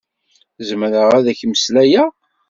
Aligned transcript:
Zemreɣ 0.67 1.09
ad 1.17 1.25
ak-mmeslayeɣ? 1.31 2.09